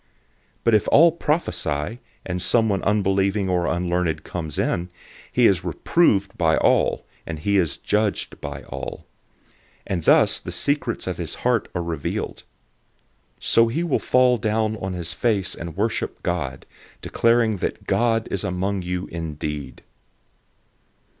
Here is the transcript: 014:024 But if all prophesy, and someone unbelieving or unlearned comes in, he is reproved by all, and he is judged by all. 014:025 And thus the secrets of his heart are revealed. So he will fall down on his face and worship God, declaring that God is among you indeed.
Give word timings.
014:024 0.01 0.07
But 0.63 0.73
if 0.73 0.87
all 0.87 1.11
prophesy, 1.11 1.99
and 2.25 2.41
someone 2.41 2.81
unbelieving 2.81 3.47
or 3.47 3.67
unlearned 3.67 4.23
comes 4.23 4.57
in, 4.57 4.89
he 5.31 5.45
is 5.45 5.63
reproved 5.63 6.35
by 6.39 6.57
all, 6.57 7.05
and 7.27 7.37
he 7.37 7.57
is 7.59 7.77
judged 7.77 8.41
by 8.41 8.63
all. 8.63 9.05
014:025 9.81 9.81
And 9.85 10.03
thus 10.05 10.39
the 10.39 10.51
secrets 10.51 11.05
of 11.05 11.17
his 11.19 11.35
heart 11.45 11.67
are 11.75 11.83
revealed. 11.83 12.41
So 13.39 13.67
he 13.67 13.83
will 13.83 13.99
fall 13.99 14.39
down 14.39 14.75
on 14.77 14.93
his 14.93 15.13
face 15.13 15.53
and 15.53 15.77
worship 15.77 16.23
God, 16.23 16.65
declaring 17.03 17.57
that 17.57 17.85
God 17.85 18.27
is 18.31 18.43
among 18.43 18.81
you 18.81 19.05
indeed. 19.11 19.83